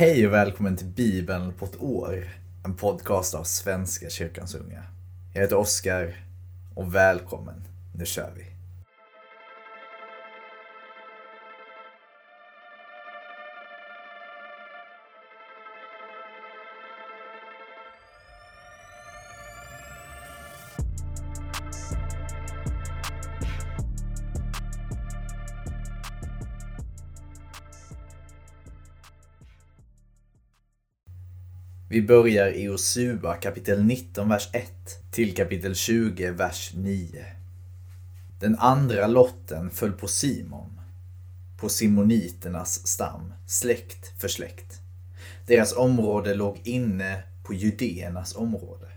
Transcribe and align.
Hej 0.00 0.26
och 0.26 0.32
välkommen 0.32 0.76
till 0.76 0.86
Bibeln 0.86 1.52
på 1.52 1.64
ett 1.64 1.80
år. 1.80 2.28
En 2.64 2.76
podcast 2.76 3.34
av 3.34 3.44
Svenska 3.44 4.10
kyrkans 4.10 4.54
unga. 4.54 4.82
Jag 5.34 5.42
heter 5.42 5.56
Oskar 5.56 6.24
och 6.74 6.94
välkommen. 6.94 7.64
Nu 7.94 8.06
kör 8.06 8.32
vi. 8.36 8.59
Vi 31.92 32.02
börjar 32.02 32.52
i 32.52 32.68
Osua 32.68 33.34
kapitel 33.34 33.84
19, 33.84 34.28
vers 34.28 34.48
1 34.52 34.70
till 35.10 35.34
kapitel 35.34 35.74
20, 35.74 36.30
vers 36.30 36.72
9. 36.74 37.24
Den 38.38 38.58
andra 38.58 39.06
lotten 39.06 39.70
föll 39.70 39.92
på 39.92 40.08
Simon, 40.08 40.80
på 41.56 41.68
simoniternas 41.68 42.86
stam, 42.86 43.32
släkt 43.46 44.20
för 44.20 44.28
släkt. 44.28 44.80
Deras 45.46 45.76
område 45.76 46.34
låg 46.34 46.60
inne 46.64 47.22
på 47.42 47.54
judéernas 47.54 48.36
område. 48.36 48.88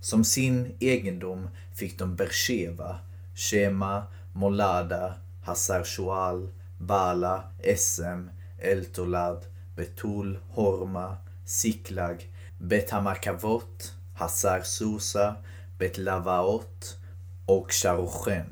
Som 0.00 0.24
sin 0.24 0.76
egendom 0.80 1.48
fick 1.74 1.98
de 1.98 2.16
Bersheva, 2.16 2.98
Shema, 3.34 4.02
Molada, 4.32 5.14
Hazar 5.42 5.84
Shual, 5.84 6.48
Bala, 6.78 7.44
Esem, 7.62 8.30
Eltolad, 8.58 9.46
Betul, 9.76 10.38
Horma, 10.48 11.16
Siklag, 11.50 12.30
Bet 12.58 12.90
Hamakavot, 12.90 13.94
Hassar 14.14 14.62
Susa, 14.62 15.36
Bet 15.78 15.98
Lavaot 15.98 16.98
och 17.46 17.72
Sharuchem. 17.72 18.46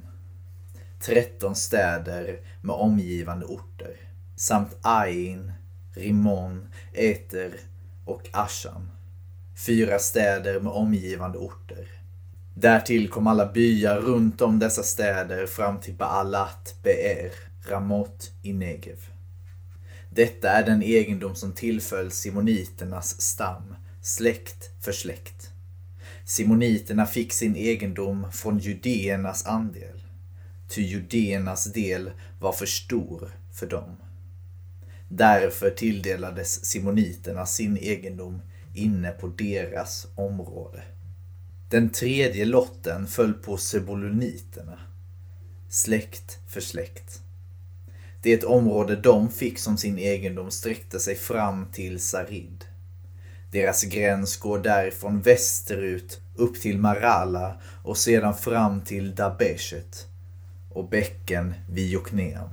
Tretton 1.00 1.54
städer 1.54 2.40
med 2.60 2.76
omgivande 2.76 3.46
orter. 3.46 3.96
Samt 4.36 4.76
Ain, 4.82 5.52
Rimon, 5.94 6.68
Eter 6.92 7.60
och 8.04 8.28
Ashan. 8.32 8.90
Fyra 9.66 9.98
städer 9.98 10.60
med 10.60 10.72
omgivande 10.72 11.38
orter. 11.38 11.88
Därtill 12.54 13.08
kom 13.08 13.26
alla 13.26 13.52
byar 13.52 14.00
runt 14.00 14.40
om 14.40 14.58
dessa 14.58 14.82
städer 14.82 15.46
fram 15.46 15.80
till 15.80 15.94
Baalat 15.94 16.74
Beer, 16.82 17.32
Ramot 17.68 18.30
i 18.42 18.52
Negev. 18.52 19.17
Detta 20.18 20.50
är 20.50 20.66
den 20.66 20.82
egendom 20.82 21.34
som 21.34 21.52
tillföll 21.52 22.10
simoniternas 22.10 23.20
stam, 23.20 23.74
släkt 24.02 24.70
för 24.84 24.92
släkt. 24.92 25.50
Simoniterna 26.24 27.06
fick 27.06 27.32
sin 27.32 27.56
egendom 27.56 28.32
från 28.32 28.58
judéernas 28.58 29.46
andel, 29.46 30.02
ty 30.68 30.82
judéernas 30.82 31.64
del 31.64 32.10
var 32.40 32.52
för 32.52 32.66
stor 32.66 33.30
för 33.52 33.66
dem. 33.66 33.96
Därför 35.08 35.70
tilldelades 35.70 36.64
simoniterna 36.64 37.46
sin 37.46 37.76
egendom 37.76 38.42
inne 38.74 39.10
på 39.10 39.28
deras 39.28 40.06
område. 40.14 40.82
Den 41.70 41.90
tredje 41.90 42.44
lotten 42.44 43.06
föll 43.06 43.32
på 43.32 43.56
sebuloniterna, 43.56 44.78
släkt 45.68 46.38
för 46.48 46.60
släkt. 46.60 47.22
Det 48.22 48.32
är 48.32 48.38
ett 48.38 48.44
område 48.44 48.96
de 48.96 49.30
fick 49.30 49.58
som 49.58 49.76
sin 49.76 49.98
egendom 49.98 50.50
sträckte 50.50 51.00
sig 51.00 51.14
fram 51.14 51.66
till 51.72 52.00
Sarid. 52.00 52.64
Deras 53.50 53.82
gräns 53.82 54.36
går 54.36 54.58
därifrån 54.58 55.20
västerut 55.20 56.20
upp 56.36 56.60
till 56.60 56.78
Marala 56.78 57.60
och 57.84 57.96
sedan 57.96 58.34
fram 58.34 58.80
till 58.80 59.14
Dabeshet 59.14 60.06
och 60.70 60.88
bäcken 60.88 61.54
vid 61.70 61.88
Jokneam. 61.88 62.48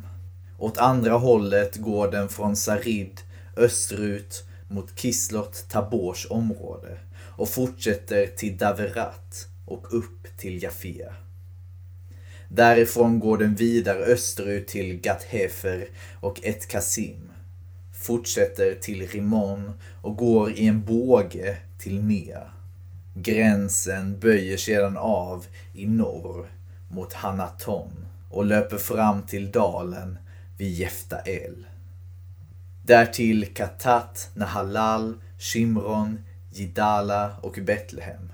Åt 0.57 0.77
andra 0.77 1.13
hållet 1.13 1.75
går 1.75 2.11
den 2.11 2.29
från 2.29 2.55
Sarid 2.55 3.21
österut 3.57 4.43
mot 4.67 4.99
Kislot 4.99 5.65
Tabors 5.69 6.27
område 6.29 6.97
och 7.17 7.49
fortsätter 7.49 8.27
till 8.27 8.57
Daverat 8.57 9.47
och 9.65 9.93
upp 9.93 10.37
till 10.37 10.63
Jafia. 10.63 11.13
Därifrån 12.55 13.19
går 13.19 13.37
den 13.37 13.55
vidare 13.55 14.05
österut 14.05 14.67
till 14.67 15.01
Gathefer 15.01 15.87
och 16.19 16.39
Et 16.43 16.67
Kasim. 16.67 17.31
Fortsätter 17.93 18.75
till 18.75 19.07
Rimon 19.07 19.71
och 20.01 20.15
går 20.15 20.51
i 20.51 20.67
en 20.67 20.85
båge 20.85 21.57
till 21.79 22.03
Nea. 22.03 22.43
Gränsen 23.15 24.19
böjer 24.19 24.57
sedan 24.57 24.97
av 24.97 25.45
i 25.73 25.87
norr 25.87 26.45
mot 26.89 27.13
Hanaton 27.13 28.05
och 28.29 28.45
löper 28.45 28.77
fram 28.77 29.23
till 29.23 29.51
dalen 29.51 30.17
vid 30.57 30.73
Jeftael. 30.73 31.65
Därtill 32.85 33.53
Katat, 33.53 34.29
Nahalal, 34.35 35.13
Shimron, 35.39 36.19
Jidala 36.53 37.37
och 37.41 37.59
Betlehem. 37.61 38.31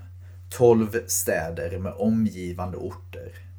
Tolv 0.50 1.06
städer 1.06 1.78
med 1.78 1.92
omgivande 1.92 2.76
orter. 2.76 3.51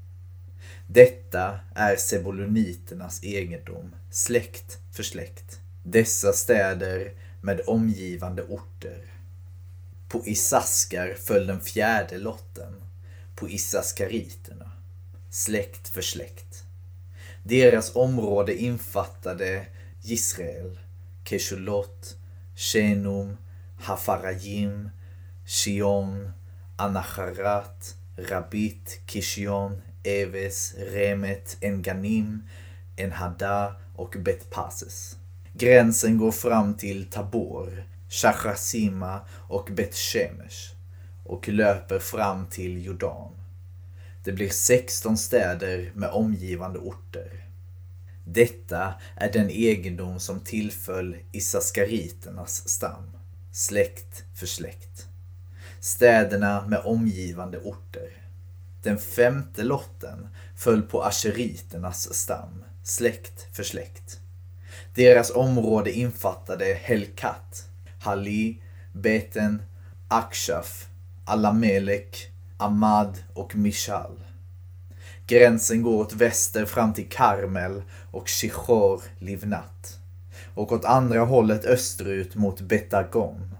Detta 0.93 1.59
är 1.75 1.95
sebuloniternas 1.95 3.23
egendom, 3.23 3.95
släkt 4.11 4.77
för 4.91 5.03
släkt. 5.03 5.59
Dessa 5.83 6.33
städer 6.33 7.11
med 7.41 7.61
omgivande 7.67 8.43
orter. 8.43 9.05
På 10.09 10.25
Isaskar 10.25 11.13
föll 11.13 11.47
den 11.47 11.61
fjärde 11.61 12.17
lotten, 12.17 12.73
på 13.35 13.49
Isaskariterna, 13.49 14.71
släkt 15.29 15.87
för 15.87 16.01
släkt. 16.01 16.63
Deras 17.43 17.95
område 17.95 18.61
infattade 18.61 19.65
Israel, 20.03 20.79
Keshulot, 21.25 22.17
Shenum, 22.55 23.37
Hafarajim, 23.79 24.89
Shion, 25.45 26.31
Anacharat, 26.77 27.95
Rabit, 28.17 29.01
Kishion, 29.05 29.81
Eves, 30.03 30.73
Remet, 30.77 31.57
Enganim, 31.61 32.43
Enhada 32.95 33.75
och 33.95 34.15
Bet-Pases. 34.19 35.17
Gränsen 35.53 36.17
går 36.17 36.31
fram 36.31 36.73
till 36.77 37.05
Tabor, 37.05 37.83
Shachasima 38.09 39.21
och 39.49 39.69
Bet-Shemesh 39.71 40.73
och 41.25 41.49
löper 41.49 41.99
fram 41.99 42.47
till 42.47 42.85
Jordan. 42.85 43.31
Det 44.23 44.31
blir 44.31 44.49
16 44.49 45.17
städer 45.17 45.91
med 45.95 46.09
omgivande 46.09 46.79
orter. 46.79 47.47
Detta 48.25 48.93
är 49.15 49.31
den 49.31 49.49
egendom 49.49 50.19
som 50.19 50.39
tillföll 50.39 51.17
Isaskariternas 51.31 52.69
stam, 52.69 53.11
släkt 53.51 54.23
för 54.35 54.45
släkt. 54.45 55.07
Städerna 55.79 56.67
med 56.67 56.79
omgivande 56.79 57.59
orter. 57.59 58.22
Den 58.83 58.97
femte 58.97 59.63
lotten 59.63 60.27
föll 60.55 60.81
på 60.81 61.03
asheriternas 61.03 62.13
stam, 62.13 62.63
släkt 62.83 63.55
för 63.55 63.63
släkt. 63.63 64.19
Deras 64.95 65.31
område 65.31 65.91
infattade 65.91 66.65
Helkat, 66.81 67.69
Hali, 67.99 68.61
Beten, 68.93 69.61
Akshaf, 70.07 70.87
Alamelek, 71.25 72.31
Amad 72.57 73.17
och 73.33 73.55
Mishal. 73.55 74.19
Gränsen 75.27 75.83
går 75.83 76.01
åt 76.01 76.13
väster 76.13 76.65
fram 76.65 76.93
till 76.93 77.09
Karmel 77.09 77.83
och 78.11 78.29
Shichor 78.29 79.01
Livnat. 79.19 79.99
Och 80.53 80.71
åt 80.71 80.85
andra 80.85 81.19
hållet 81.19 81.65
österut 81.65 82.35
mot 82.35 82.61
Betagon. 82.61 83.55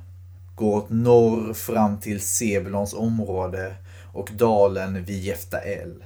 Går 0.56 0.78
åt 0.78 0.90
norr 0.90 1.54
fram 1.54 2.00
till 2.00 2.22
Sebulons 2.22 2.94
område 2.94 3.76
och 4.14 4.30
dalen 4.34 5.04
vid 5.04 5.24
Jeftael, 5.24 6.04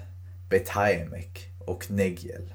Betaimek 0.49 1.49
och 1.59 1.91
Negiel 1.91 2.53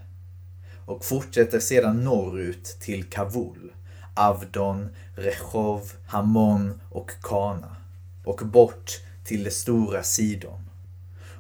Och 0.87 1.04
fortsätter 1.04 1.60
sedan 1.60 2.04
norrut 2.04 2.64
till 2.81 3.04
Kavul, 3.04 3.72
Avdon, 4.14 4.88
Rechov, 5.16 5.93
Hamon 6.06 6.81
och 6.90 7.10
Kana. 7.22 7.76
Och 8.25 8.37
bort 8.46 9.00
till 9.25 9.44
det 9.44 9.50
stora 9.50 10.02
Sidon. 10.02 10.69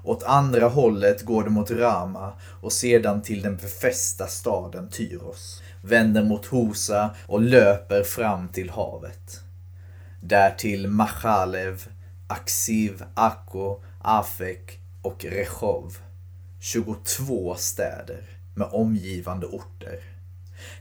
Åt 0.04 0.22
andra 0.22 0.68
hållet 0.68 1.22
går 1.22 1.44
det 1.44 1.50
mot 1.50 1.70
Rama 1.70 2.32
och 2.42 2.72
sedan 2.72 3.22
till 3.22 3.42
den 3.42 3.56
befästa 3.56 4.26
staden 4.26 4.88
Tyros. 4.88 5.62
Vänder 5.82 6.22
mot 6.22 6.46
Hosa 6.46 7.10
och 7.26 7.40
löper 7.40 8.02
fram 8.02 8.48
till 8.48 8.70
havet. 8.70 9.40
Därtill 10.20 10.88
Machalev, 10.88 11.88
Aksiv, 12.26 13.04
Akko, 13.14 13.80
Afek 14.04 14.78
och 15.02 15.24
Rechov. 15.24 15.98
22 16.60 17.54
städer 17.54 18.22
med 18.54 18.68
omgivande 18.70 19.46
orter. 19.46 20.00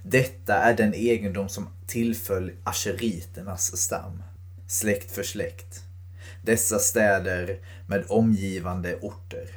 Detta 0.03 0.55
är 0.55 0.73
den 0.77 0.93
egendom 0.93 1.49
som 1.49 1.69
tillföll 1.87 2.51
asheriternas 2.63 3.77
stam, 3.77 4.23
släkt 4.67 5.11
för 5.11 5.23
släkt. 5.23 5.83
Dessa 6.41 6.79
städer 6.79 7.59
med 7.87 8.05
omgivande 8.09 8.95
orter. 8.95 9.49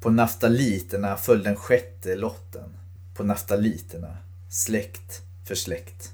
På 0.00 0.10
naftaliterna 0.10 1.16
föll 1.16 1.42
den 1.42 1.56
sjätte 1.56 2.16
lotten. 2.16 2.76
På 3.14 3.24
naftaliterna, 3.24 4.16
släkt 4.48 5.22
för 5.44 5.54
släkt. 5.54 6.12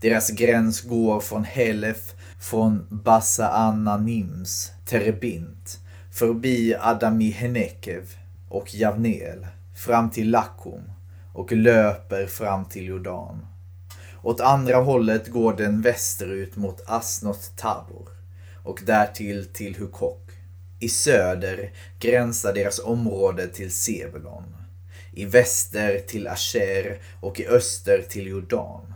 Deras 0.00 0.30
gräns 0.30 0.80
går 0.80 1.20
från 1.20 1.44
Helef, 1.44 2.14
från 2.40 2.86
Bassa 2.90 3.48
Ananims, 3.48 4.72
Terebint, 4.84 5.80
förbi 6.10 6.74
Adami 6.80 7.30
Henekev 7.30 8.14
och 8.48 8.74
Javnel, 8.74 9.46
fram 9.74 10.10
till 10.10 10.30
Lakum 10.30 10.82
och 11.32 11.52
löper 11.52 12.26
fram 12.26 12.64
till 12.64 12.86
Jordan. 12.86 13.46
Åt 14.22 14.40
andra 14.40 14.76
hållet 14.76 15.28
går 15.28 15.56
den 15.56 15.82
västerut 15.82 16.56
mot 16.56 16.82
Asnot 16.86 17.56
Tabor 17.56 18.08
och 18.64 18.80
därtill 18.86 19.46
till 19.52 19.76
Hukok. 19.76 20.30
I 20.80 20.88
söder 20.88 21.72
gränsar 21.98 22.54
deras 22.54 22.78
område 22.78 23.48
till 23.48 23.70
Sebulon. 23.70 24.56
I 25.12 25.24
väster 25.24 25.98
till 25.98 26.28
Asher 26.28 26.98
och 27.20 27.40
i 27.40 27.46
öster 27.46 28.04
till 28.08 28.26
Jordan. 28.26 28.94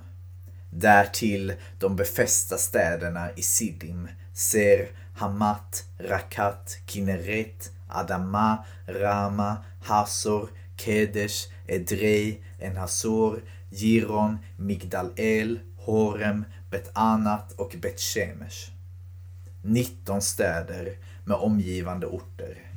Därtill 0.71 1.53
de 1.79 1.97
befästa 1.97 2.59
städerna 2.59 3.31
i 3.37 3.43
Sidim, 3.43 4.09
Ser, 4.33 4.89
Hamat, 5.15 5.85
Rakat, 5.99 6.79
Kinneret, 6.87 7.73
Adama, 7.89 8.65
Rama, 8.87 9.65
Hasor, 9.83 10.51
Kedesh, 10.77 11.49
Edrei, 11.67 12.43
Enhasor, 12.59 13.43
Giron, 13.71 14.39
Migdal-El, 14.57 15.61
Horem, 15.77 16.45
Bet-Anat 16.71 17.53
och 17.53 17.75
Bet-Shemesh. 17.79 18.71
19 19.63 20.23
städer 20.23 20.97
med 21.25 21.37
omgivande 21.37 22.07
orter. 22.07 22.71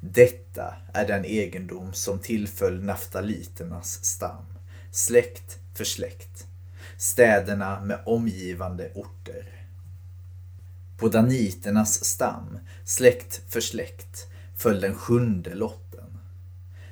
Detta 0.00 0.74
är 0.92 1.06
den 1.06 1.24
egendom 1.24 1.92
som 1.92 2.18
tillföll 2.18 2.84
naftaliternas 2.84 4.04
stam, 4.04 4.44
släkt 4.90 5.58
för 5.74 5.84
släkt. 5.84 6.46
Städerna 6.96 7.80
med 7.80 7.98
omgivande 8.06 8.90
orter. 8.94 9.44
På 10.96 11.08
daniternas 11.08 12.04
stam, 12.04 12.58
släkt 12.84 13.42
för 13.52 13.60
släkt, 13.60 14.26
föll 14.56 14.80
den 14.80 14.94
sjunde 14.94 15.54
lotten. 15.54 16.18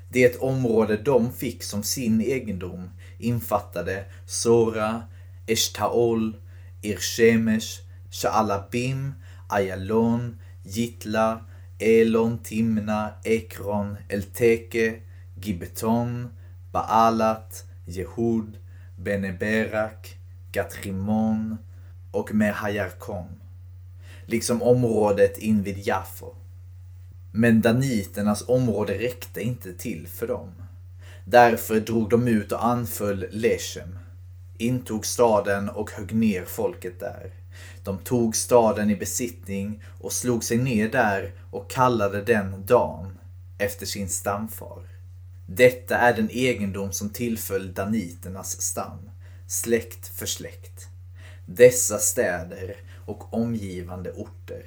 Det 0.08 0.36
område 0.36 0.96
de 0.96 1.32
fick 1.32 1.62
som 1.62 1.82
sin 1.82 2.20
egendom 2.20 2.90
infattade 3.18 4.04
Sora, 4.26 5.02
Eshtaol, 5.46 6.36
Irshemesh, 6.82 7.80
Sha'alabim, 8.10 9.12
Ayalon, 9.48 10.38
Gitla, 10.62 11.44
Elon, 11.78 12.38
Timna, 12.38 13.10
Ekron, 13.24 13.96
Elteke, 14.08 15.00
Gibeton, 15.40 16.28
Baalat, 16.72 17.64
Jehud, 17.84 18.58
Beneberak, 19.02 20.16
Gatrimon 20.52 21.56
och 22.10 22.34
Mehajarkon. 22.34 23.26
Liksom 24.26 24.62
området 24.62 25.38
invid 25.38 25.78
Jaffo. 25.78 26.34
Men 27.32 27.60
daniternas 27.60 28.48
område 28.48 28.98
räckte 28.98 29.40
inte 29.40 29.72
till 29.72 30.06
för 30.08 30.26
dem. 30.26 30.52
Därför 31.24 31.80
drog 31.80 32.10
de 32.10 32.28
ut 32.28 32.52
och 32.52 32.64
anföll 32.64 33.26
Leshem, 33.30 33.98
intog 34.58 35.06
staden 35.06 35.68
och 35.68 35.90
högg 35.90 36.14
ner 36.14 36.44
folket 36.44 37.00
där. 37.00 37.32
De 37.84 37.98
tog 37.98 38.36
staden 38.36 38.90
i 38.90 38.96
besittning 38.96 39.84
och 40.00 40.12
slog 40.12 40.44
sig 40.44 40.58
ner 40.58 40.88
där 40.88 41.32
och 41.50 41.70
kallade 41.70 42.22
den 42.22 42.66
Dan 42.66 43.18
efter 43.58 43.86
sin 43.86 44.08
stamfar. 44.08 44.91
Detta 45.54 45.98
är 45.98 46.14
den 46.16 46.30
egendom 46.30 46.92
som 46.92 47.10
tillföll 47.10 47.72
daniternas 47.74 48.60
stam, 48.60 49.10
släkt 49.46 50.08
för 50.08 50.26
släkt. 50.26 50.88
Dessa 51.46 51.98
städer 51.98 52.76
och 53.06 53.34
omgivande 53.34 54.12
orter. 54.12 54.62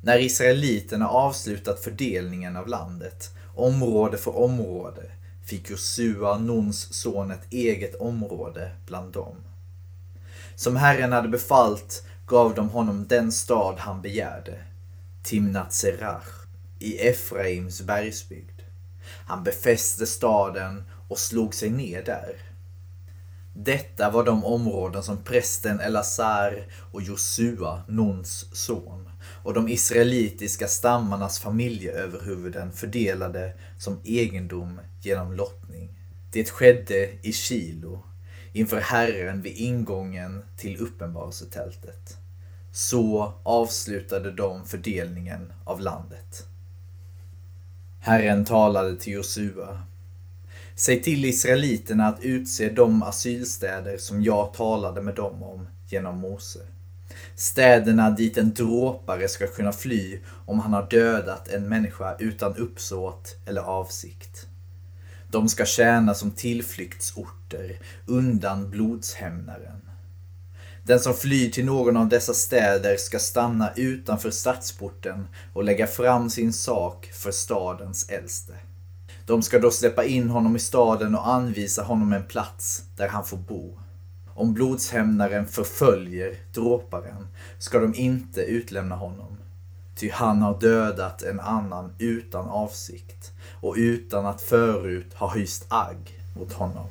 När 0.00 0.18
israeliterna 0.18 1.08
avslutat 1.08 1.80
fördelningen 1.80 2.56
av 2.56 2.68
landet, 2.68 3.34
område 3.54 4.18
för 4.18 4.36
område, 4.36 5.02
fick 5.44 5.70
Josua, 5.70 6.38
Nuns 6.38 6.94
son, 6.94 7.30
ett 7.30 7.52
eget 7.52 7.94
område 7.94 8.70
bland 8.86 9.12
dem. 9.12 9.36
Som 10.54 10.76
Herren 10.76 11.12
hade 11.12 11.28
befallt 11.28 12.06
gav 12.26 12.54
de 12.54 12.68
honom 12.68 13.06
den 13.06 13.32
stad 13.32 13.78
han 13.78 14.02
begärde, 14.02 14.58
Timnat 15.22 15.72
Serach, 15.72 16.46
i 16.78 16.98
Efraims 16.98 17.82
bergsbygd. 17.82 18.57
Han 19.26 19.44
befäste 19.44 20.06
staden 20.06 20.84
och 21.08 21.18
slog 21.18 21.54
sig 21.54 21.70
ner 21.70 22.02
där. 22.02 22.36
Detta 23.60 24.10
var 24.10 24.24
de 24.24 24.44
områden 24.44 25.02
som 25.02 25.24
prästen 25.24 25.80
Elazar 25.80 26.66
och 26.92 27.02
Josua, 27.02 27.82
Nuns 27.88 28.46
son, 28.52 29.10
och 29.42 29.54
de 29.54 29.68
israelitiska 29.68 30.68
stammarnas 30.68 31.38
familjeöverhuvuden 31.38 32.72
fördelade 32.72 33.52
som 33.78 34.00
egendom 34.04 34.80
genom 35.00 35.32
lottning. 35.32 35.98
Det 36.32 36.50
skedde 36.50 37.08
i 37.22 37.32
Kilo 37.32 38.02
inför 38.52 38.80
Herren 38.80 39.42
vid 39.42 39.56
ingången 39.56 40.44
till 40.56 40.76
uppenbarelsetältet. 40.76 42.16
Så 42.72 43.34
avslutade 43.42 44.32
de 44.32 44.64
fördelningen 44.64 45.52
av 45.64 45.80
landet. 45.80 46.48
Herren 48.00 48.44
talade 48.44 48.96
till 48.96 49.12
Josua. 49.12 49.82
Säg 50.74 51.02
till 51.02 51.24
israeliterna 51.24 52.06
att 52.06 52.22
utse 52.22 52.68
de 52.68 53.02
asylstäder 53.02 53.98
som 53.98 54.22
jag 54.22 54.54
talade 54.54 55.02
med 55.02 55.14
dem 55.14 55.42
om 55.42 55.66
genom 55.88 56.18
Mose. 56.18 56.58
Städerna 57.34 58.10
dit 58.10 58.38
en 58.38 58.54
dråpare 58.54 59.28
ska 59.28 59.46
kunna 59.46 59.72
fly 59.72 60.20
om 60.46 60.60
han 60.60 60.72
har 60.72 60.86
dödat 60.90 61.48
en 61.48 61.68
människa 61.68 62.16
utan 62.18 62.56
uppsåt 62.56 63.36
eller 63.46 63.60
avsikt. 63.60 64.46
De 65.30 65.48
ska 65.48 65.64
tjäna 65.64 66.14
som 66.14 66.30
tillflyktsorter 66.30 67.78
undan 68.06 68.70
blodshämnaren. 68.70 69.87
Den 70.88 71.00
som 71.00 71.14
flyr 71.14 71.50
till 71.50 71.64
någon 71.64 71.96
av 71.96 72.08
dessa 72.08 72.34
städer 72.34 72.96
ska 72.96 73.18
stanna 73.18 73.70
utanför 73.76 74.30
stadsporten 74.30 75.28
och 75.52 75.64
lägga 75.64 75.86
fram 75.86 76.30
sin 76.30 76.52
sak 76.52 77.10
för 77.12 77.30
stadens 77.30 78.08
äldste. 78.08 78.52
De 79.26 79.42
ska 79.42 79.58
då 79.58 79.70
släppa 79.70 80.04
in 80.04 80.30
honom 80.30 80.56
i 80.56 80.58
staden 80.58 81.14
och 81.14 81.28
anvisa 81.28 81.82
honom 81.82 82.12
en 82.12 82.24
plats 82.24 82.82
där 82.96 83.08
han 83.08 83.24
får 83.24 83.36
bo. 83.36 83.78
Om 84.34 84.54
blodshämnaren 84.54 85.46
förföljer 85.46 86.36
dråparen 86.54 87.28
ska 87.58 87.78
de 87.78 87.94
inte 87.94 88.40
utlämna 88.40 88.94
honom. 88.94 89.36
Ty 89.96 90.10
han 90.10 90.42
har 90.42 90.60
dödat 90.60 91.22
en 91.22 91.40
annan 91.40 91.92
utan 91.98 92.48
avsikt 92.48 93.32
och 93.60 93.74
utan 93.78 94.26
att 94.26 94.40
förut 94.40 95.14
ha 95.14 95.34
hyst 95.34 95.66
agg 95.68 96.20
mot 96.36 96.52
honom. 96.52 96.88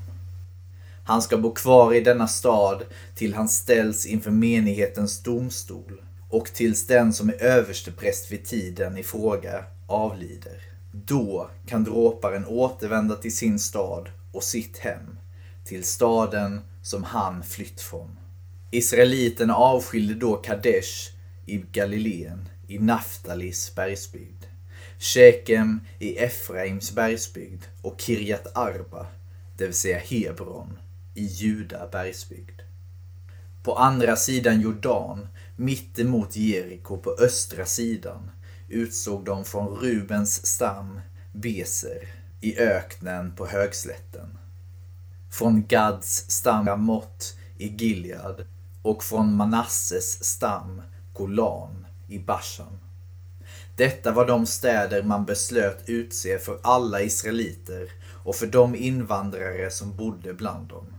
Han 1.07 1.21
ska 1.21 1.37
bo 1.37 1.53
kvar 1.53 1.93
i 1.93 2.01
denna 2.01 2.27
stad 2.27 2.83
till 3.15 3.33
han 3.33 3.49
ställs 3.49 4.05
inför 4.05 4.31
menighetens 4.31 5.23
domstol 5.23 6.01
och 6.29 6.45
tills 6.53 6.87
den 6.87 7.13
som 7.13 7.29
är 7.29 7.43
överstepräst 7.43 8.31
vid 8.31 8.45
tiden 8.45 8.97
i 8.97 9.03
fråga 9.03 9.65
avlider. 9.87 10.61
Då 10.91 11.49
kan 11.67 11.83
dråparen 11.83 12.45
återvända 12.45 13.15
till 13.15 13.35
sin 13.35 13.59
stad 13.59 14.09
och 14.33 14.43
sitt 14.43 14.77
hem, 14.77 15.19
till 15.65 15.83
staden 15.83 16.61
som 16.81 17.03
han 17.03 17.43
flytt 17.43 17.81
från. 17.81 18.19
Israeliterna 18.71 19.55
avskilde 19.55 20.13
då 20.13 20.35
Kadesh 20.35 21.11
i 21.45 21.57
Galileen, 21.71 22.49
i 22.67 22.79
Naftalis 22.79 23.75
bergsbygd. 23.75 24.43
Shekem 24.99 25.81
i 25.99 26.17
Efraims 26.17 26.91
bergsbygd 26.91 27.63
och 27.81 28.01
Kirjat 28.01 28.57
Arba, 28.57 29.07
det 29.57 29.65
vill 29.65 29.73
säga 29.73 29.97
Hebron, 29.97 30.77
i 31.17 31.25
Juda 31.25 31.87
bergsbygd. 31.91 32.61
På 33.63 33.75
andra 33.75 34.15
sidan 34.15 34.61
Jordan, 34.61 35.27
mitt 35.55 35.99
emot 35.99 36.35
Jeriko 36.35 36.97
på 36.97 37.15
östra 37.19 37.65
sidan, 37.65 38.31
utsåg 38.69 39.25
de 39.25 39.45
från 39.45 39.67
Rubens 39.67 40.45
stam 40.45 41.01
Beser 41.31 42.07
i 42.41 42.59
öknen 42.59 43.35
på 43.35 43.47
högslätten. 43.47 44.37
Från 45.31 45.67
Gads 45.67 46.31
stam 46.31 46.65
Ramot 46.67 47.37
i 47.57 47.67
Gilead 47.67 48.45
och 48.81 49.03
från 49.03 49.35
Manasses 49.35 50.23
stam 50.23 50.81
Golan 51.13 51.85
i 52.07 52.19
Bashan. 52.19 52.79
Detta 53.75 54.11
var 54.11 54.27
de 54.27 54.45
städer 54.45 55.03
man 55.03 55.25
beslöt 55.25 55.83
utse 55.85 56.39
för 56.39 56.59
alla 56.63 57.01
israeliter 57.01 57.91
och 58.23 58.35
för 58.35 58.47
de 58.47 58.75
invandrare 58.75 59.71
som 59.71 59.95
bodde 59.95 60.33
bland 60.33 60.67
dem. 60.67 60.96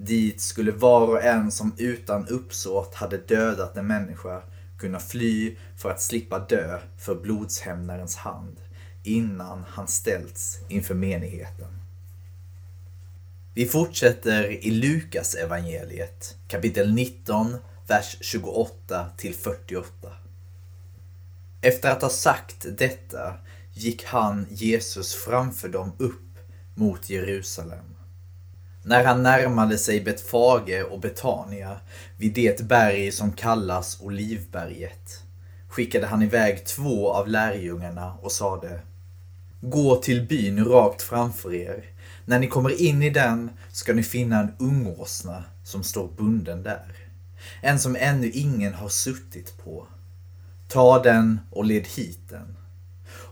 Dit 0.00 0.40
skulle 0.40 0.72
var 0.72 1.08
och 1.08 1.22
en 1.22 1.50
som 1.50 1.74
utan 1.78 2.28
uppsåt 2.28 2.94
hade 2.94 3.18
dödat 3.18 3.76
en 3.76 3.86
människa 3.86 4.42
kunna 4.78 5.00
fly 5.00 5.56
för 5.76 5.90
att 5.90 6.02
slippa 6.02 6.38
dö 6.38 6.80
för 6.98 7.14
blodshämnarens 7.14 8.16
hand 8.16 8.56
innan 9.02 9.64
han 9.68 9.88
ställts 9.88 10.58
inför 10.68 10.94
menigheten. 10.94 11.78
Vi 13.54 13.66
fortsätter 13.66 14.66
i 14.66 14.70
Lukas 14.70 15.34
evangeliet 15.34 16.36
kapitel 16.48 16.94
19, 16.94 17.56
vers 17.86 18.16
28 18.20 19.06
till 19.16 19.34
48. 19.34 20.12
Efter 21.60 21.90
att 21.90 22.02
ha 22.02 22.10
sagt 22.10 22.66
detta 22.78 23.34
gick 23.72 24.04
han, 24.04 24.46
Jesus, 24.50 25.14
framför 25.14 25.68
dem 25.68 25.92
upp 25.98 26.38
mot 26.74 27.10
Jerusalem. 27.10 27.97
När 28.88 29.04
han 29.04 29.22
närmade 29.22 29.78
sig 29.78 30.00
Betfage 30.00 30.84
och 30.90 31.00
Betania 31.00 31.76
vid 32.16 32.34
det 32.34 32.60
berg 32.60 33.12
som 33.12 33.32
kallas 33.32 34.00
Olivberget 34.00 35.22
skickade 35.68 36.06
han 36.06 36.22
iväg 36.22 36.66
två 36.66 37.12
av 37.12 37.28
lärjungarna 37.28 38.14
och 38.22 38.32
sade 38.32 38.80
Gå 39.60 39.96
till 39.96 40.26
byn 40.26 40.64
rakt 40.64 41.02
framför 41.02 41.54
er. 41.54 41.84
När 42.24 42.38
ni 42.38 42.46
kommer 42.46 42.80
in 42.82 43.02
i 43.02 43.10
den 43.10 43.50
ska 43.72 43.94
ni 43.94 44.02
finna 44.02 44.40
en 44.40 44.52
ungåsna 44.58 45.44
som 45.64 45.82
står 45.82 46.08
bunden 46.16 46.62
där. 46.62 46.96
En 47.62 47.78
som 47.78 47.96
ännu 47.96 48.30
ingen 48.30 48.74
har 48.74 48.88
suttit 48.88 49.64
på. 49.64 49.86
Ta 50.68 51.02
den 51.02 51.40
och 51.50 51.64
led 51.64 51.86
hit 51.86 52.20
den. 52.28 52.56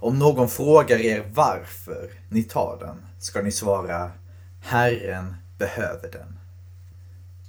Om 0.01 0.19
någon 0.19 0.49
frågar 0.49 0.99
er 0.99 1.25
varför 1.35 2.11
ni 2.29 2.43
tar 2.43 2.79
den 2.81 3.07
ska 3.19 3.43
ni 3.43 3.53
svara 3.53 4.11
Herren 4.61 5.35
behöver 5.59 6.11
den. 6.13 6.39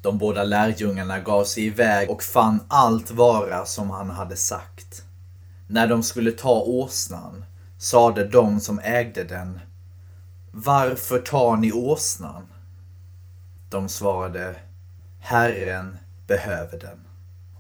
De 0.02 0.18
båda 0.18 0.44
lärjungarna 0.44 1.20
gav 1.20 1.44
sig 1.44 1.66
iväg 1.66 2.10
och 2.10 2.24
fann 2.24 2.60
allt 2.68 3.12
vara 3.12 3.66
som 3.66 3.90
han 3.90 4.10
hade 4.10 4.36
sagt. 4.36 5.04
När 5.68 5.88
de 5.88 6.04
skulle 6.04 6.32
ta 6.32 6.62
åsnan 6.62 7.46
sade 7.78 8.28
de 8.28 8.60
som 8.60 8.80
ägde 8.80 9.24
den 9.24 9.60
Varför 10.52 11.20
tar 11.20 11.58
ni 11.58 11.72
åsnan? 11.72 12.48
De 13.70 13.90
svarade 13.90 14.56
Herren 15.20 15.98
behöver 16.28 16.80
den. 16.80 17.00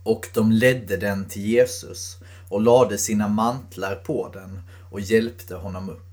Och 0.03 0.29
de 0.33 0.51
ledde 0.51 0.97
den 0.97 1.25
till 1.25 1.45
Jesus 1.45 2.17
och 2.49 2.61
lade 2.61 2.97
sina 2.97 3.27
mantlar 3.27 3.95
på 3.95 4.29
den 4.33 4.61
och 4.89 4.99
hjälpte 4.99 5.55
honom 5.55 5.89
upp. 5.89 6.06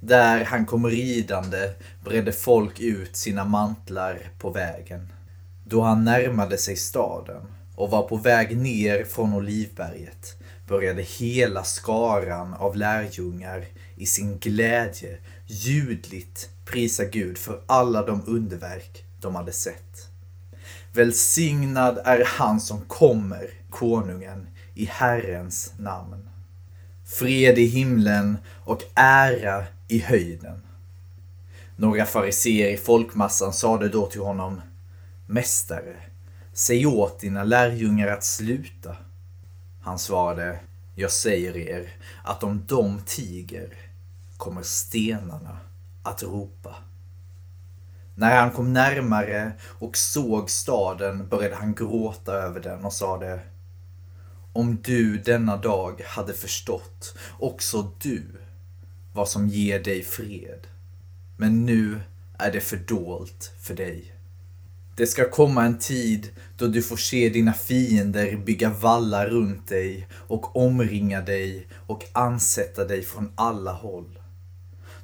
Där 0.00 0.44
han 0.44 0.66
kom 0.66 0.86
ridande 0.86 1.70
bredde 2.04 2.32
folk 2.32 2.80
ut 2.80 3.16
sina 3.16 3.44
mantlar 3.44 4.18
på 4.38 4.50
vägen. 4.50 5.12
Då 5.64 5.82
han 5.82 6.04
närmade 6.04 6.58
sig 6.58 6.76
staden 6.76 7.42
och 7.74 7.90
var 7.90 8.08
på 8.08 8.16
väg 8.16 8.56
ner 8.56 9.04
från 9.04 9.34
Olivberget 9.34 10.36
började 10.68 11.02
hela 11.02 11.64
skaran 11.64 12.54
av 12.54 12.76
lärjungar 12.76 13.64
i 13.96 14.06
sin 14.06 14.38
glädje 14.38 15.18
ljudligt 15.46 16.48
prisa 16.64 17.04
Gud 17.04 17.38
för 17.38 17.60
alla 17.66 18.02
de 18.02 18.22
underverk 18.26 19.04
de 19.20 19.34
hade 19.34 19.52
sett. 19.52 20.08
Välsignad 20.92 21.98
är 22.04 22.24
han 22.26 22.60
som 22.60 22.80
kommer, 22.80 23.50
konungen, 23.70 24.48
i 24.74 24.84
Herrens 24.84 25.72
namn. 25.78 26.28
Fred 27.04 27.58
i 27.58 27.66
himlen 27.66 28.38
och 28.64 28.82
ära 28.94 29.66
i 29.88 29.98
höjden. 29.98 30.62
Några 31.76 32.04
fariseer 32.04 32.72
i 32.72 32.76
folkmassan 32.76 33.52
sade 33.52 33.88
då 33.88 34.06
till 34.06 34.20
honom 34.20 34.60
Mästare, 35.26 35.96
säg 36.52 36.86
åt 36.86 37.20
dina 37.20 37.44
lärjungar 37.44 38.08
att 38.08 38.24
sluta. 38.24 38.96
Han 39.80 39.98
svarade 39.98 40.60
Jag 40.94 41.10
säger 41.10 41.56
er 41.56 41.90
att 42.24 42.42
om 42.42 42.64
de 42.66 43.00
tiger 43.06 43.74
kommer 44.36 44.62
stenarna 44.62 45.58
att 46.02 46.22
ropa. 46.22 46.74
När 48.14 48.40
han 48.40 48.50
kom 48.50 48.72
närmare 48.72 49.52
och 49.62 49.96
såg 49.96 50.50
staden 50.50 51.28
började 51.28 51.54
han 51.54 51.74
gråta 51.74 52.32
över 52.32 52.60
den 52.60 52.84
och 52.84 52.92
sade 52.92 53.40
Om 54.52 54.78
du 54.82 55.18
denna 55.18 55.56
dag 55.56 56.02
hade 56.06 56.34
förstått, 56.34 57.18
också 57.38 57.92
du, 57.98 58.24
vad 59.12 59.28
som 59.28 59.48
ger 59.48 59.80
dig 59.80 60.02
fred. 60.02 60.66
Men 61.36 61.66
nu 61.66 62.00
är 62.38 62.52
det 62.52 62.60
fördolt 62.60 63.52
för 63.60 63.74
dig. 63.74 64.14
Det 64.96 65.06
ska 65.06 65.30
komma 65.30 65.64
en 65.64 65.78
tid 65.78 66.28
då 66.56 66.66
du 66.66 66.82
får 66.82 66.96
se 66.96 67.28
dina 67.28 67.52
fiender 67.52 68.36
bygga 68.36 68.70
vallar 68.70 69.26
runt 69.26 69.68
dig 69.68 70.08
och 70.12 70.56
omringa 70.56 71.20
dig 71.20 71.66
och 71.86 72.04
ansätta 72.12 72.84
dig 72.84 73.02
från 73.02 73.32
alla 73.34 73.72
håll. 73.72 74.18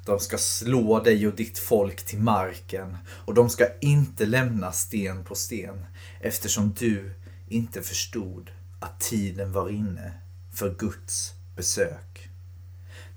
De 0.05 0.19
ska 0.19 0.37
slå 0.37 0.99
dig 0.99 1.27
och 1.27 1.35
ditt 1.35 1.59
folk 1.59 2.05
till 2.05 2.19
marken 2.19 2.97
och 3.07 3.33
de 3.33 3.49
ska 3.49 3.65
inte 3.81 4.25
lämna 4.25 4.71
sten 4.71 5.23
på 5.23 5.35
sten 5.35 5.85
eftersom 6.21 6.73
du 6.79 7.11
inte 7.47 7.81
förstod 7.81 8.51
att 8.79 8.99
tiden 8.99 9.51
var 9.51 9.69
inne 9.69 10.13
för 10.53 10.75
Guds 10.79 11.33
besök. 11.55 12.29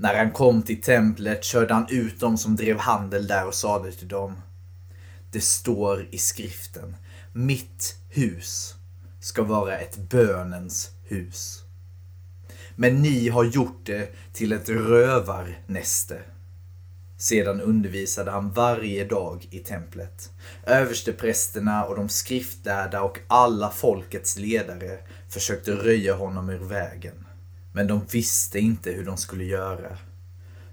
När 0.00 0.14
han 0.14 0.30
kom 0.30 0.62
till 0.62 0.82
templet 0.82 1.44
körde 1.44 1.74
han 1.74 1.86
ut 1.90 2.20
dem 2.20 2.38
som 2.38 2.56
drev 2.56 2.78
handel 2.78 3.26
där 3.26 3.46
och 3.46 3.54
sade 3.54 3.92
till 3.92 4.08
dem 4.08 4.42
Det 5.30 5.40
står 5.40 6.08
i 6.10 6.18
skriften 6.18 6.96
Mitt 7.32 7.96
hus 8.08 8.74
ska 9.20 9.42
vara 9.42 9.78
ett 9.78 9.96
bönens 9.96 10.90
hus. 11.04 11.62
Men 12.76 13.02
ni 13.02 13.28
har 13.28 13.44
gjort 13.44 13.80
det 13.86 14.14
till 14.32 14.52
ett 14.52 14.68
rövarnäste. 14.68 16.22
Sedan 17.16 17.60
undervisade 17.60 18.30
han 18.30 18.52
varje 18.52 19.04
dag 19.04 19.48
i 19.50 19.58
templet. 19.58 20.30
Översteprästerna 20.66 21.84
och 21.84 21.96
de 21.96 22.08
skriftlärda 22.08 23.02
och 23.02 23.18
alla 23.26 23.70
folkets 23.70 24.38
ledare 24.38 24.98
försökte 25.28 25.72
röja 25.72 26.14
honom 26.14 26.50
ur 26.50 26.58
vägen. 26.58 27.27
Men 27.72 27.86
de 27.86 28.00
visste 28.12 28.58
inte 28.58 28.90
hur 28.90 29.04
de 29.04 29.16
skulle 29.16 29.44
göra. 29.44 29.98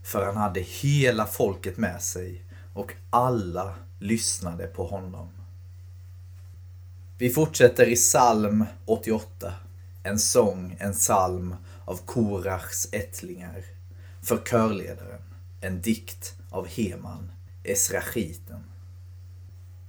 För 0.04 0.25
han 0.25 0.38
hade 0.38 0.60
hela 0.60 1.25
folket 1.25 1.78
med 1.78 2.02
sig 2.02 2.44
och 2.74 2.94
alla 3.10 3.75
lyssnade 4.00 4.68
på 4.68 4.86
honom. 4.86 5.30
Vi 7.18 7.30
fortsätter 7.30 7.88
i 7.88 7.96
psalm 7.96 8.66
88. 8.86 9.54
En 10.04 10.20
sång, 10.20 10.75
en 10.80 10.94
psalm 10.94 11.56
av 11.86 11.98
Korachs 12.06 12.90
ättlingar. 12.92 13.64
För 14.22 14.38
körledaren. 14.38 15.22
En 15.62 15.82
dikt 15.82 16.36
av 16.50 16.68
Heman, 16.68 17.32
Esrachiten. 17.64 18.64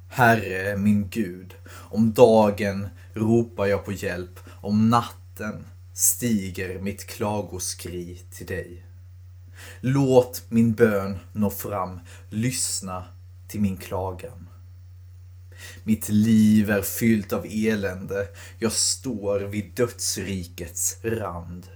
Herre 0.09 0.77
min 0.77 1.09
Gud, 1.09 1.55
om 1.69 2.13
dagen 2.13 2.89
ropar 3.15 3.67
jag 3.67 3.85
på 3.85 3.93
hjälp, 3.93 4.41
om 4.61 4.91
natten 4.91 5.65
stiger 5.97 6.79
mitt 6.79 7.07
klagoskri 7.07 8.21
till 8.31 8.47
dig. 8.47 8.85
Låt 9.81 10.43
min 10.49 10.73
bön 10.73 11.19
nå 11.33 11.50
fram, 11.50 12.00
lyssna 12.31 13.05
till 13.49 13.61
min 13.61 13.76
klagan. 13.76 14.49
Mitt 15.85 16.09
liv 16.09 16.71
är 16.71 16.83
fyllt 16.83 17.33
av 17.33 17.47
elände, 17.50 18.29
jag 18.59 18.73
står 18.73 19.41
vid 19.41 19.73
dödsrikets 19.75 20.99
rand. 21.03 21.67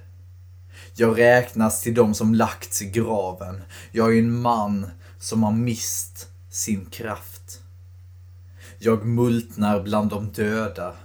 Jag 0.94 1.18
räknas 1.18 1.82
till 1.82 1.94
dem 1.94 2.14
som 2.14 2.34
lagts 2.34 2.82
i 2.82 2.90
graven. 2.90 3.62
Jag 3.92 4.14
är 4.14 4.18
en 4.18 4.40
man 4.40 4.90
som 5.18 5.42
har 5.42 5.52
mist 5.52 6.28
sin 6.50 6.86
kraft. 6.86 7.60
Jag 8.78 9.04
multnar 9.04 9.82
bland 9.82 10.10
de 10.10 10.32
döda, 10.32 10.96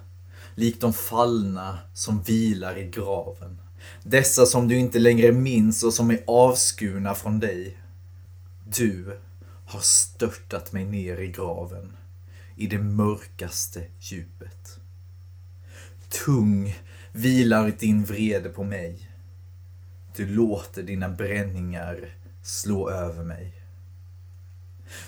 likt 0.56 0.82
de 0.82 0.94
fallna 0.94 1.80
som 1.94 2.22
vilar 2.22 2.78
i 2.78 2.90
graven. 2.90 3.60
Dessa 4.04 4.46
som 4.46 4.68
du 4.68 4.78
inte 4.78 5.00
längre 5.00 5.32
minns 5.32 5.84
och 5.84 5.94
som 5.94 6.12
är 6.12 6.24
avskurna 6.28 7.16
från 7.16 7.40
dig. 7.40 7.78
Du 8.68 9.20
har 9.66 9.80
störtat 9.80 10.72
mig 10.72 10.86
ner 10.86 11.18
i 11.18 11.28
graven, 11.28 11.98
i 12.56 12.68
det 12.68 12.80
mörkaste 12.80 13.84
djupet. 14.00 14.80
Tung 16.26 16.76
vilar 17.12 17.74
din 17.80 18.04
vrede 18.04 18.50
på 18.50 18.64
mig. 18.64 19.12
Du 20.16 20.28
låter 20.28 20.84
dina 20.84 21.10
bränningar 21.10 22.16
slå 22.44 22.90
över 22.90 23.24
mig. 23.24 23.54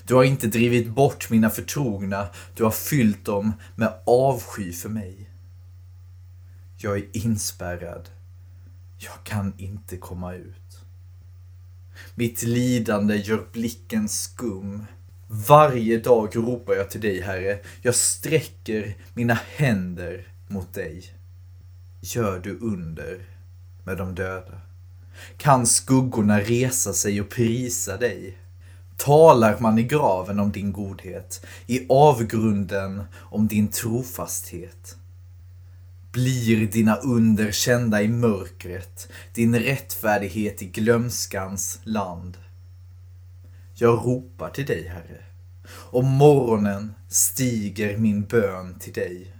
Du 0.04 0.16
har 0.16 0.24
inte 0.24 0.48
drivit 0.48 0.90
bort 0.90 1.30
mina 1.30 1.50
förtrogna, 1.50 2.28
du 2.56 2.64
har 2.64 2.72
fyllt 2.72 3.26
dem 3.26 3.54
med 3.76 3.94
avsky 4.06 4.74
för 4.74 4.90
mig. 4.90 5.30
Jag 6.80 6.98
är 6.98 7.06
inspärrad. 7.14 8.10
Jag 8.98 9.24
kan 9.24 9.54
inte 9.58 9.98
komma 9.98 10.34
ut. 10.34 10.80
Mitt 12.16 12.44
lidande 12.44 13.16
gör 13.16 13.46
blicken 13.52 14.10
skum. 14.10 14.86
Varje 15.28 15.98
dag 15.98 16.36
ropar 16.36 16.74
jag 16.74 16.90
till 16.90 17.02
dig, 17.02 17.22
Herre. 17.22 17.60
Jag 17.82 17.96
sträcker 17.96 18.98
mina 19.14 19.34
händer 19.34 20.28
mot 20.48 20.74
dig. 20.74 21.04
Gör 22.02 22.40
du 22.40 22.58
under 22.58 23.26
med 23.84 23.98
de 23.98 24.16
döda? 24.16 24.62
Kan 25.38 25.66
skuggorna 25.66 26.40
resa 26.40 26.94
sig 26.94 27.22
och 27.22 27.30
prisa 27.30 27.98
dig? 27.98 28.38
Talar 28.98 29.60
man 29.60 29.80
i 29.80 29.84
graven 29.84 30.40
om 30.40 30.52
din 30.52 30.72
godhet, 30.72 31.46
i 31.68 31.86
avgrunden 31.90 33.04
om 33.16 33.48
din 33.48 33.68
trofasthet? 33.68 34.98
Blir 36.18 36.68
dina 36.68 36.96
under 36.96 37.52
kända 37.52 38.02
i 38.02 38.08
mörkret, 38.08 39.10
din 39.34 39.60
rättfärdighet 39.60 40.62
i 40.62 40.66
glömskans 40.66 41.80
land? 41.84 42.38
Jag 43.74 44.06
ropar 44.06 44.50
till 44.50 44.66
dig, 44.66 44.88
Herre. 44.88 45.24
Om 45.70 46.06
morgonen 46.06 46.94
stiger 47.10 47.98
min 47.98 48.26
bön 48.26 48.80
till 48.80 48.94
dig. 48.94 49.36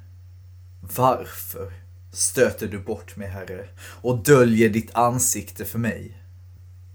Varför 0.82 1.74
stöter 2.12 2.68
du 2.68 2.80
bort 2.80 3.16
mig, 3.16 3.28
Herre, 3.28 3.68
och 3.80 4.24
döljer 4.24 4.70
ditt 4.70 4.96
ansikte 4.96 5.66
för 5.66 5.80
mig? 5.80 6.18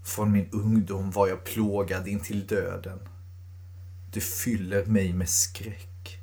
Från 0.03 0.31
min 0.31 0.49
ungdom 0.51 1.11
var 1.11 1.27
jag 1.27 1.43
plågad 1.43 2.07
in 2.07 2.19
till 2.19 2.47
döden. 2.47 2.99
Du 4.11 4.21
fyller 4.21 4.85
mig 4.85 5.13
med 5.13 5.29
skräck. 5.29 6.19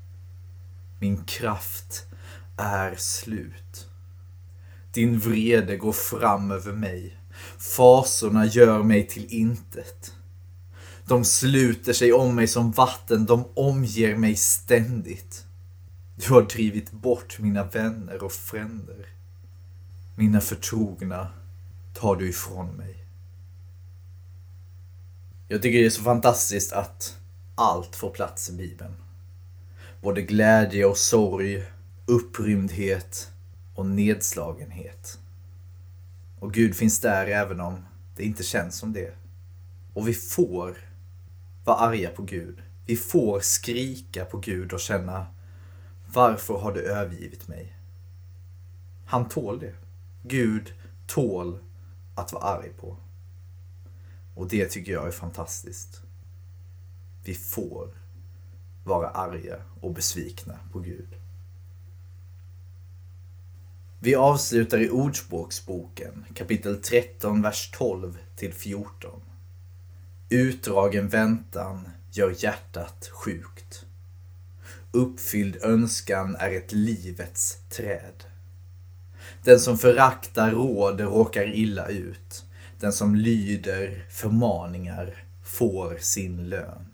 Min 1.01 1.25
kraft 1.25 2.07
är 2.61 2.95
slut. 2.97 3.89
Din 4.93 5.19
vrede 5.19 5.77
går 5.77 5.93
fram 5.93 6.51
över 6.51 6.73
mig. 6.73 7.17
Fasorna 7.59 8.47
gör 8.47 8.83
mig 8.83 9.07
till 9.07 9.27
intet. 9.35 10.13
De 11.07 11.25
sluter 11.25 11.93
sig 11.93 12.13
om 12.13 12.35
mig 12.35 12.47
som 12.47 12.71
vatten, 12.71 13.27
de 13.27 13.45
omger 13.55 14.17
mig 14.17 14.37
ständigt. 14.37 15.47
Du 16.15 16.33
har 16.33 16.43
drivit 16.43 16.93
bort 16.93 17.39
mina 17.39 17.65
vänner 17.65 18.25
och 18.25 18.33
fränder. 18.33 19.07
Mina 20.15 20.41
förtrogna 20.41 21.29
tar 21.95 22.17
du 22.17 22.29
ifrån 22.29 22.77
mig. 22.77 23.05
Jag 25.49 25.63
tycker 25.63 25.79
det 25.79 25.87
är 25.87 25.91
så 25.91 26.03
fantastiskt 26.03 26.73
att 26.73 27.17
allt 27.55 27.97
får 27.97 28.11
plats 28.11 28.51
i 28.51 28.53
Bibeln. 28.53 28.95
Både 30.01 30.23
glädje 30.23 30.85
och 30.85 30.99
sorg, 30.99 31.65
upprymdhet 32.11 33.33
och 33.75 33.87
nedslagenhet. 33.87 35.19
Och 36.39 36.53
Gud 36.53 36.75
finns 36.75 37.01
där 37.01 37.27
även 37.27 37.61
om 37.61 37.87
det 38.17 38.25
inte 38.25 38.43
känns 38.43 38.79
som 38.79 38.93
det. 38.93 39.15
Och 39.95 40.09
vi 40.09 40.15
får 40.15 40.77
vara 41.65 41.77
arga 41.77 42.11
på 42.11 42.23
Gud. 42.23 42.63
Vi 42.87 42.97
får 42.97 43.41
skrika 43.41 44.25
på 44.25 44.39
Gud 44.39 44.73
och 44.73 44.81
känna 44.81 45.27
Varför 46.07 46.59
har 46.59 46.73
du 46.73 46.81
övergivit 46.81 47.49
mig? 47.49 47.77
Han 49.07 49.29
tål 49.29 49.59
det. 49.59 49.75
Gud 50.23 50.73
tål 51.07 51.59
att 52.15 52.33
vara 52.33 52.45
arg 52.45 52.71
på. 52.81 52.97
Och 54.35 54.49
det 54.49 54.67
tycker 54.67 54.93
jag 54.93 55.07
är 55.07 55.11
fantastiskt. 55.13 56.03
Vi 57.25 57.35
får 57.35 57.89
vara 58.85 59.09
arga 59.09 59.57
och 59.81 59.95
besvikna 59.95 60.59
på 60.73 60.79
Gud. 60.79 61.21
Vi 64.03 64.15
avslutar 64.15 64.79
i 64.79 64.91
Ordspråksboken 64.91 66.25
kapitel 66.35 66.83
13, 66.83 67.43
vers 67.43 67.71
12 67.71 68.19
till 68.37 68.53
14. 68.53 69.21
Utdragen 70.29 71.09
väntan 71.09 71.89
gör 72.13 72.35
hjärtat 72.39 73.09
sjukt. 73.13 73.85
Uppfylld 74.93 75.57
önskan 75.63 76.37
är 76.37 76.51
ett 76.51 76.73
livets 76.73 77.59
träd. 77.71 78.25
Den 79.45 79.61
som 79.61 79.79
föraktar 79.79 80.51
råd 80.51 81.01
råkar 81.01 81.55
illa 81.55 81.89
ut. 81.89 82.45
Den 82.79 82.93
som 82.93 83.15
lyder 83.15 84.07
förmaningar 84.11 85.25
får 85.45 85.97
sin 86.01 86.49
lön. 86.49 86.87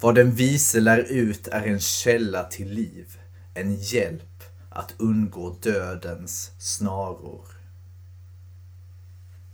Vad 0.00 0.14
den 0.14 0.30
vise 0.30 0.80
lär 0.80 0.98
ut 0.98 1.48
är 1.48 1.66
en 1.66 1.80
källa 1.80 2.44
till 2.44 2.68
liv, 2.68 3.18
en 3.54 3.74
hjälp 3.74 4.35
att 4.76 4.94
undgå 4.98 5.56
dödens 5.62 6.50
snaror. 6.58 7.44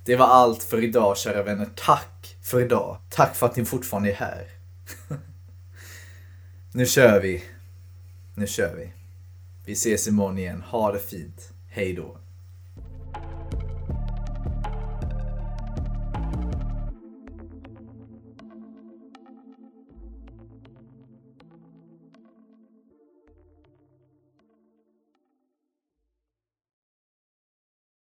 Det 0.05 0.17
var 0.17 0.27
allt 0.27 0.63
för 0.63 0.85
idag 0.85 1.17
kära 1.17 1.43
vänner. 1.43 1.69
Tack 1.75 2.37
för 2.43 2.61
idag. 2.61 2.99
Tack 3.09 3.37
för 3.37 3.47
att 3.47 3.57
ni 3.57 3.65
fortfarande 3.65 4.11
är 4.11 4.15
här. 4.15 4.47
nu 6.73 6.87
kör 6.87 7.21
vi. 7.21 7.45
Nu 8.35 8.47
kör 8.47 8.75
vi. 8.75 8.93
Vi 9.65 9.73
ses 9.73 10.09
imorgon 10.09 10.39
igen. 10.39 10.63
Ha 10.63 10.93
det 10.93 10.99
fint. 10.99 11.53
Hej 11.69 11.93
då. 11.93 12.17